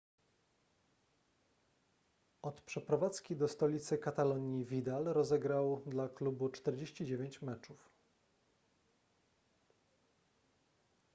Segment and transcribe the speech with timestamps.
[2.41, 7.89] od przeprowadzki do stolicy katalonii vidal rozegrał dla klubu 49 meczów